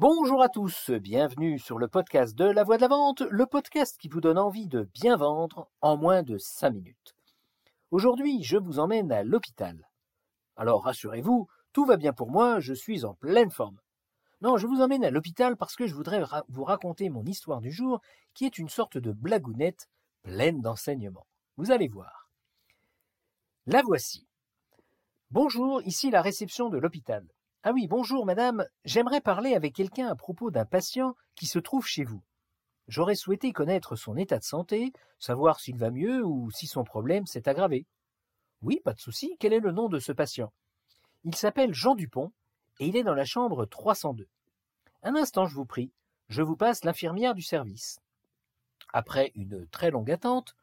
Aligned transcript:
Bonjour 0.00 0.44
à 0.44 0.48
tous, 0.48 0.90
bienvenue 0.90 1.58
sur 1.58 1.76
le 1.76 1.88
podcast 1.88 2.36
de 2.36 2.44
La 2.44 2.62
Voix 2.62 2.76
de 2.76 2.82
la 2.82 2.86
Vente, 2.86 3.22
le 3.22 3.46
podcast 3.46 3.98
qui 3.98 4.06
vous 4.06 4.20
donne 4.20 4.38
envie 4.38 4.68
de 4.68 4.88
bien 4.94 5.16
vendre 5.16 5.68
en 5.80 5.96
moins 5.96 6.22
de 6.22 6.38
5 6.38 6.70
minutes. 6.70 7.16
Aujourd'hui, 7.90 8.44
je 8.44 8.58
vous 8.58 8.78
emmène 8.78 9.10
à 9.10 9.24
l'hôpital. 9.24 9.88
Alors 10.54 10.84
rassurez-vous, 10.84 11.48
tout 11.72 11.84
va 11.84 11.96
bien 11.96 12.12
pour 12.12 12.30
moi, 12.30 12.60
je 12.60 12.74
suis 12.74 13.04
en 13.04 13.14
pleine 13.14 13.50
forme. 13.50 13.80
Non, 14.40 14.56
je 14.56 14.68
vous 14.68 14.80
emmène 14.82 15.02
à 15.02 15.10
l'hôpital 15.10 15.56
parce 15.56 15.74
que 15.74 15.88
je 15.88 15.96
voudrais 15.96 16.22
vous 16.48 16.62
raconter 16.62 17.08
mon 17.08 17.24
histoire 17.24 17.60
du 17.60 17.72
jour, 17.72 18.00
qui 18.34 18.44
est 18.44 18.58
une 18.58 18.68
sorte 18.68 18.98
de 18.98 19.10
blagounette 19.10 19.88
pleine 20.22 20.60
d'enseignements. 20.60 21.26
Vous 21.56 21.72
allez 21.72 21.88
voir. 21.88 22.30
La 23.66 23.82
voici. 23.82 24.28
Bonjour, 25.32 25.82
ici 25.82 26.12
la 26.12 26.22
réception 26.22 26.68
de 26.68 26.78
l'hôpital. 26.78 27.26
Ah 27.64 27.72
oui, 27.72 27.88
bonjour 27.88 28.24
madame, 28.24 28.64
j'aimerais 28.84 29.20
parler 29.20 29.54
avec 29.54 29.74
quelqu'un 29.74 30.06
à 30.06 30.14
propos 30.14 30.50
d'un 30.50 30.64
patient 30.64 31.16
qui 31.34 31.46
se 31.46 31.58
trouve 31.58 31.86
chez 31.86 32.04
vous. 32.04 32.22
J'aurais 32.86 33.16
souhaité 33.16 33.52
connaître 33.52 33.96
son 33.96 34.16
état 34.16 34.38
de 34.38 34.44
santé, 34.44 34.92
savoir 35.18 35.58
s'il 35.58 35.76
va 35.76 35.90
mieux 35.90 36.24
ou 36.24 36.50
si 36.52 36.68
son 36.68 36.84
problème 36.84 37.26
s'est 37.26 37.48
aggravé. 37.48 37.84
Oui, 38.62 38.80
pas 38.84 38.92
de 38.92 39.00
souci, 39.00 39.36
quel 39.40 39.52
est 39.52 39.60
le 39.60 39.72
nom 39.72 39.88
de 39.88 39.98
ce 39.98 40.12
patient? 40.12 40.52
Il 41.24 41.34
s'appelle 41.34 41.74
Jean 41.74 41.96
Dupont 41.96 42.32
et 42.78 42.86
il 42.86 42.96
est 42.96 43.02
dans 43.02 43.14
la 43.14 43.24
chambre 43.24 43.66
302. 43.66 44.28
Un 45.02 45.16
instant, 45.16 45.46
je 45.46 45.54
vous 45.56 45.66
prie, 45.66 45.90
je 46.28 46.42
vous 46.42 46.56
passe 46.56 46.84
l'infirmière 46.84 47.34
du 47.34 47.42
service. 47.42 47.98
Après 48.92 49.32
une 49.34 49.66
très 49.66 49.90
longue 49.90 50.12
attente, 50.12 50.54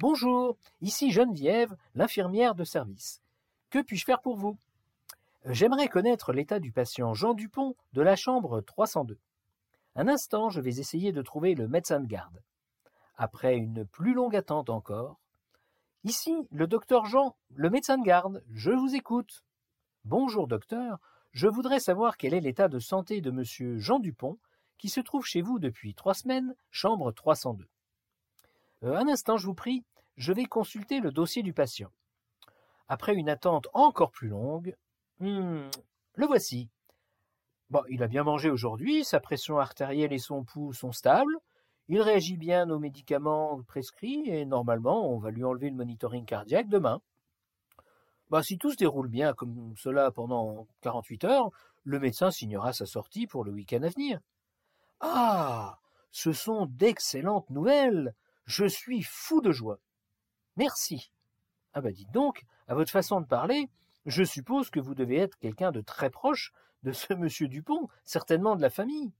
Bonjour, 0.00 0.56
ici 0.80 1.10
Geneviève, 1.10 1.76
l'infirmière 1.94 2.54
de 2.54 2.64
service. 2.64 3.20
Que 3.68 3.82
puis-je 3.82 4.06
faire 4.06 4.22
pour 4.22 4.38
vous? 4.38 4.56
J'aimerais 5.46 5.88
connaître 5.88 6.34
l'état 6.34 6.60
du 6.60 6.70
patient 6.70 7.14
Jean 7.14 7.32
Dupont 7.32 7.74
de 7.94 8.02
la 8.02 8.14
chambre 8.14 8.60
302. 8.60 9.18
Un 9.94 10.06
instant, 10.06 10.50
je 10.50 10.60
vais 10.60 10.80
essayer 10.80 11.12
de 11.12 11.22
trouver 11.22 11.54
le 11.54 11.66
médecin 11.66 11.98
de 11.98 12.06
garde. 12.06 12.42
Après 13.16 13.56
une 13.56 13.86
plus 13.86 14.12
longue 14.12 14.36
attente 14.36 14.68
encore. 14.68 15.18
Ici, 16.04 16.46
le 16.50 16.66
docteur 16.66 17.06
Jean, 17.06 17.36
le 17.54 17.70
médecin 17.70 17.96
de 17.96 18.04
garde, 18.04 18.44
je 18.52 18.70
vous 18.70 18.94
écoute. 18.94 19.42
Bonjour 20.04 20.46
docteur, 20.46 20.98
je 21.32 21.48
voudrais 21.48 21.80
savoir 21.80 22.18
quel 22.18 22.34
est 22.34 22.40
l'état 22.40 22.68
de 22.68 22.78
santé 22.78 23.22
de 23.22 23.30
monsieur 23.30 23.78
Jean 23.78 23.98
Dupont, 23.98 24.38
qui 24.76 24.90
se 24.90 25.00
trouve 25.00 25.24
chez 25.24 25.40
vous 25.40 25.58
depuis 25.58 25.94
trois 25.94 26.14
semaines, 26.14 26.54
chambre 26.70 27.12
302. 27.12 27.66
Euh, 28.82 28.94
un 28.94 29.08
instant, 29.08 29.38
je 29.38 29.46
vous 29.46 29.54
prie, 29.54 29.84
je 30.18 30.34
vais 30.34 30.44
consulter 30.44 31.00
le 31.00 31.12
dossier 31.12 31.42
du 31.42 31.54
patient. 31.54 31.90
Après 32.88 33.14
une 33.14 33.30
attente 33.30 33.68
encore 33.72 34.10
plus 34.10 34.28
longue, 34.28 34.76
Hum, 35.20 35.70
le 36.14 36.26
voici. 36.26 36.70
Bon, 37.68 37.82
il 37.88 38.02
a 38.02 38.08
bien 38.08 38.24
mangé 38.24 38.50
aujourd'hui, 38.50 39.04
sa 39.04 39.20
pression 39.20 39.58
artérielle 39.58 40.12
et 40.12 40.18
son 40.18 40.44
pouls 40.44 40.72
sont 40.72 40.92
stables, 40.92 41.36
il 41.88 42.00
réagit 42.00 42.36
bien 42.36 42.70
aux 42.70 42.78
médicaments 42.78 43.62
prescrits 43.64 44.22
et 44.26 44.46
normalement 44.46 45.10
on 45.10 45.18
va 45.18 45.30
lui 45.30 45.44
enlever 45.44 45.68
le 45.68 45.76
monitoring 45.76 46.24
cardiaque 46.24 46.68
demain. 46.68 47.02
Bah, 48.30 48.42
si 48.42 48.58
tout 48.58 48.70
se 48.70 48.76
déroule 48.76 49.08
bien 49.08 49.34
comme 49.34 49.74
cela 49.76 50.10
pendant 50.10 50.68
48 50.82 51.24
heures, 51.24 51.50
le 51.82 51.98
médecin 51.98 52.30
signera 52.30 52.72
sa 52.72 52.86
sortie 52.86 53.26
pour 53.26 53.44
le 53.44 53.52
week-end 53.52 53.82
à 53.82 53.88
venir. 53.88 54.20
Ah, 55.00 55.80
ce 56.12 56.32
sont 56.32 56.66
d'excellentes 56.66 57.50
nouvelles. 57.50 58.14
Je 58.46 58.66
suis 58.66 59.02
fou 59.02 59.40
de 59.40 59.50
joie. 59.50 59.80
Merci. 60.56 61.12
Ah 61.74 61.80
bah 61.80 61.92
dites 61.92 62.10
donc, 62.12 62.44
à 62.68 62.74
votre 62.74 62.90
façon 62.90 63.20
de 63.20 63.26
parler, 63.26 63.68
je 64.10 64.24
suppose 64.24 64.70
que 64.70 64.80
vous 64.80 64.94
devez 64.94 65.16
être 65.16 65.38
quelqu'un 65.38 65.72
de 65.72 65.80
très 65.80 66.10
proche 66.10 66.52
de 66.82 66.92
ce 66.92 67.14
monsieur 67.14 67.48
Dupont, 67.48 67.88
certainement 68.04 68.56
de 68.56 68.62
la 68.62 68.70
famille. 68.70 69.12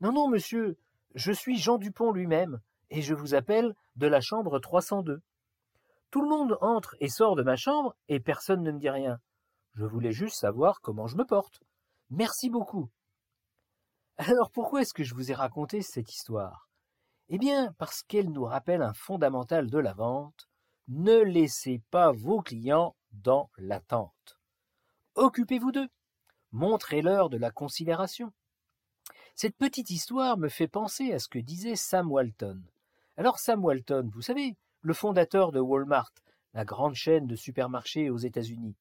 Non, 0.00 0.12
non, 0.12 0.28
monsieur, 0.28 0.76
je 1.14 1.32
suis 1.32 1.58
Jean 1.58 1.78
Dupont 1.78 2.12
lui-même, 2.12 2.60
et 2.90 3.02
je 3.02 3.14
vous 3.14 3.34
appelle 3.34 3.74
de 3.96 4.06
la 4.06 4.20
chambre 4.20 4.58
302. 4.58 5.20
Tout 6.10 6.22
le 6.22 6.28
monde 6.28 6.58
entre 6.60 6.96
et 7.00 7.08
sort 7.08 7.36
de 7.36 7.42
ma 7.42 7.56
chambre, 7.56 7.94
et 8.08 8.20
personne 8.20 8.62
ne 8.62 8.72
me 8.72 8.78
dit 8.78 8.90
rien. 8.90 9.20
Je 9.74 9.84
voulais 9.84 10.12
juste 10.12 10.36
savoir 10.36 10.80
comment 10.80 11.06
je 11.06 11.16
me 11.16 11.24
porte. 11.24 11.60
Merci 12.10 12.50
beaucoup. 12.50 12.88
Alors 14.16 14.50
pourquoi 14.50 14.82
est-ce 14.82 14.94
que 14.94 15.02
je 15.02 15.14
vous 15.14 15.32
ai 15.32 15.34
raconté 15.34 15.82
cette 15.82 16.12
histoire? 16.12 16.68
Eh 17.28 17.38
bien, 17.38 17.72
parce 17.78 18.02
qu'elle 18.02 18.30
nous 18.30 18.44
rappelle 18.44 18.82
un 18.82 18.94
fondamental 18.94 19.68
de 19.70 19.78
la 19.78 19.92
vente. 19.92 20.48
Ne 20.86 21.20
laissez 21.20 21.82
pas 21.90 22.12
vos 22.12 22.42
clients 22.42 22.94
dans 23.22 23.50
l'attente. 23.58 24.38
Occupez-vous 25.14 25.72
d'eux. 25.72 25.88
Montrez-leur 26.52 27.30
de 27.30 27.36
la 27.36 27.50
considération. 27.50 28.32
Cette 29.34 29.56
petite 29.56 29.90
histoire 29.90 30.38
me 30.38 30.48
fait 30.48 30.68
penser 30.68 31.12
à 31.12 31.18
ce 31.18 31.28
que 31.28 31.38
disait 31.38 31.76
Sam 31.76 32.10
Walton. 32.10 32.62
Alors 33.16 33.38
Sam 33.38 33.64
Walton, 33.64 34.10
vous 34.12 34.22
savez, 34.22 34.56
le 34.80 34.94
fondateur 34.94 35.50
de 35.50 35.60
Walmart, 35.60 36.12
la 36.52 36.64
grande 36.64 36.94
chaîne 36.94 37.26
de 37.26 37.36
supermarchés 37.36 38.10
aux 38.10 38.18
États-Unis. 38.18 38.76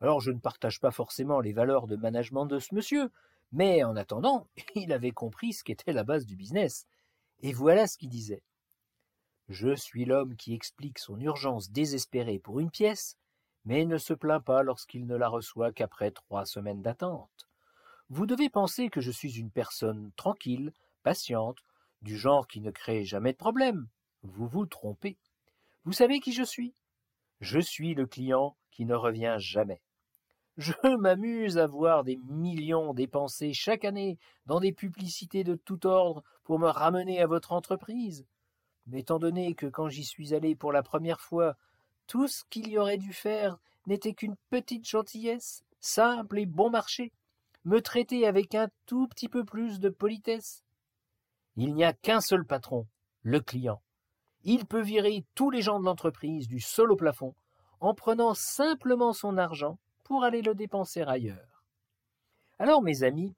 Alors 0.00 0.20
je 0.20 0.30
ne 0.30 0.38
partage 0.38 0.80
pas 0.80 0.92
forcément 0.92 1.40
les 1.40 1.52
valeurs 1.52 1.86
de 1.86 1.96
management 1.96 2.46
de 2.46 2.58
ce 2.58 2.74
monsieur, 2.74 3.10
mais 3.50 3.82
en 3.82 3.96
attendant, 3.96 4.46
il 4.74 4.92
avait 4.92 5.10
compris 5.10 5.52
ce 5.52 5.64
qu'était 5.64 5.92
la 5.92 6.04
base 6.04 6.26
du 6.26 6.36
business. 6.36 6.86
Et 7.40 7.52
voilà 7.52 7.86
ce 7.86 7.98
qu'il 7.98 8.10
disait. 8.10 8.42
Je 9.48 9.74
suis 9.74 10.04
l'homme 10.04 10.36
qui 10.36 10.54
explique 10.54 10.98
son 10.98 11.18
urgence 11.20 11.70
désespérée 11.70 12.38
pour 12.38 12.60
une 12.60 12.70
pièce, 12.70 13.16
mais 13.68 13.84
ne 13.84 13.98
se 13.98 14.14
plaint 14.14 14.42
pas 14.42 14.62
lorsqu'il 14.62 15.06
ne 15.06 15.14
la 15.14 15.28
reçoit 15.28 15.72
qu'après 15.72 16.10
trois 16.10 16.46
semaines 16.46 16.80
d'attente. 16.80 17.50
Vous 18.08 18.24
devez 18.24 18.48
penser 18.48 18.88
que 18.88 19.02
je 19.02 19.10
suis 19.10 19.38
une 19.38 19.50
personne 19.50 20.10
tranquille, 20.16 20.72
patiente, 21.02 21.58
du 22.00 22.16
genre 22.16 22.48
qui 22.48 22.62
ne 22.62 22.70
crée 22.70 23.04
jamais 23.04 23.32
de 23.32 23.36
problème. 23.36 23.86
Vous 24.22 24.48
vous 24.48 24.64
trompez. 24.64 25.18
Vous 25.84 25.92
savez 25.92 26.18
qui 26.18 26.32
je 26.32 26.44
suis? 26.44 26.72
Je 27.42 27.60
suis 27.60 27.92
le 27.92 28.06
client 28.06 28.56
qui 28.70 28.86
ne 28.86 28.94
revient 28.94 29.36
jamais. 29.38 29.82
Je 30.56 30.72
m'amuse 30.98 31.58
à 31.58 31.66
voir 31.66 32.04
des 32.04 32.16
millions 32.24 32.94
dépensés 32.94 33.52
chaque 33.52 33.84
année 33.84 34.18
dans 34.46 34.60
des 34.60 34.72
publicités 34.72 35.44
de 35.44 35.56
tout 35.56 35.86
ordre 35.86 36.24
pour 36.42 36.58
me 36.58 36.68
ramener 36.68 37.20
à 37.20 37.26
votre 37.26 37.52
entreprise. 37.52 38.24
Mais 38.86 39.00
étant 39.00 39.18
donné 39.18 39.54
que 39.54 39.66
quand 39.66 39.90
j'y 39.90 40.04
suis 40.04 40.32
allé 40.32 40.56
pour 40.56 40.72
la 40.72 40.82
première 40.82 41.20
fois, 41.20 41.58
tout 42.08 42.26
ce 42.26 42.42
qu'il 42.50 42.68
y 42.68 42.78
aurait 42.78 42.98
dû 42.98 43.12
faire 43.12 43.58
n'était 43.86 44.14
qu'une 44.14 44.36
petite 44.50 44.88
gentillesse, 44.88 45.62
simple 45.78 46.40
et 46.40 46.46
bon 46.46 46.70
marché, 46.70 47.12
me 47.64 47.80
traiter 47.80 48.26
avec 48.26 48.54
un 48.54 48.68
tout 48.86 49.06
petit 49.06 49.28
peu 49.28 49.44
plus 49.44 49.78
de 49.78 49.90
politesse. 49.90 50.64
Il 51.56 51.74
n'y 51.74 51.84
a 51.84 51.92
qu'un 51.92 52.20
seul 52.20 52.44
patron, 52.44 52.86
le 53.22 53.40
client. 53.40 53.82
Il 54.42 54.66
peut 54.66 54.80
virer 54.80 55.24
tous 55.34 55.50
les 55.50 55.62
gens 55.62 55.78
de 55.78 55.84
l'entreprise 55.84 56.48
du 56.48 56.60
sol 56.60 56.90
au 56.90 56.96
plafond 56.96 57.34
en 57.80 57.94
prenant 57.94 58.34
simplement 58.34 59.12
son 59.12 59.36
argent 59.36 59.78
pour 60.04 60.24
aller 60.24 60.42
le 60.42 60.54
dépenser 60.54 61.02
ailleurs. 61.02 61.64
Alors, 62.58 62.82
mes 62.82 63.02
amis, 63.02 63.36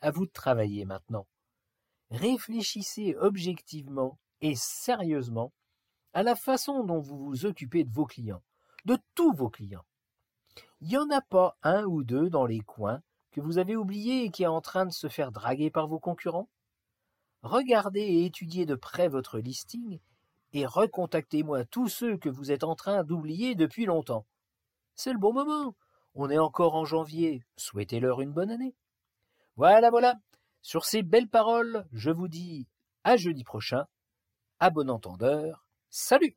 à 0.00 0.10
vous 0.10 0.26
de 0.26 0.32
travailler 0.32 0.84
maintenant. 0.84 1.26
Réfléchissez 2.10 3.14
objectivement 3.18 4.18
et 4.40 4.54
sérieusement 4.54 5.52
à 6.16 6.22
la 6.22 6.34
façon 6.34 6.82
dont 6.82 6.98
vous 6.98 7.18
vous 7.18 7.44
occupez 7.44 7.84
de 7.84 7.92
vos 7.92 8.06
clients, 8.06 8.42
de 8.86 8.96
tous 9.14 9.34
vos 9.34 9.50
clients. 9.50 9.84
Il 10.80 10.88
n'y 10.88 10.96
en 10.96 11.10
a 11.10 11.20
pas 11.20 11.58
un 11.62 11.84
ou 11.84 12.04
deux 12.04 12.30
dans 12.30 12.46
les 12.46 12.60
coins 12.60 13.02
que 13.32 13.42
vous 13.42 13.58
avez 13.58 13.76
oublié 13.76 14.24
et 14.24 14.30
qui 14.30 14.44
est 14.44 14.46
en 14.46 14.62
train 14.62 14.86
de 14.86 14.92
se 14.92 15.08
faire 15.08 15.30
draguer 15.30 15.70
par 15.70 15.88
vos 15.88 15.98
concurrents? 15.98 16.48
Regardez 17.42 18.00
et 18.00 18.24
étudiez 18.24 18.64
de 18.64 18.74
près 18.74 19.08
votre 19.08 19.38
listing 19.38 20.00
et 20.54 20.64
recontactez-moi 20.64 21.66
tous 21.66 21.88
ceux 21.88 22.16
que 22.16 22.30
vous 22.30 22.50
êtes 22.50 22.64
en 22.64 22.76
train 22.76 23.04
d'oublier 23.04 23.54
depuis 23.54 23.84
longtemps. 23.84 24.24
C'est 24.94 25.12
le 25.12 25.18
bon 25.18 25.34
moment. 25.34 25.76
On 26.14 26.30
est 26.30 26.38
encore 26.38 26.76
en 26.76 26.86
janvier. 26.86 27.42
Souhaitez-leur 27.58 28.22
une 28.22 28.32
bonne 28.32 28.50
année. 28.50 28.74
Voilà, 29.56 29.90
voilà. 29.90 30.14
Sur 30.62 30.86
ces 30.86 31.02
belles 31.02 31.28
paroles, 31.28 31.84
je 31.92 32.10
vous 32.10 32.28
dis 32.28 32.66
à 33.04 33.18
jeudi 33.18 33.44
prochain. 33.44 33.84
À 34.60 34.70
bon 34.70 34.88
entendeur. 34.88 35.65
Salut 35.96 36.36